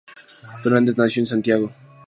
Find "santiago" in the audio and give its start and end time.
1.27-1.71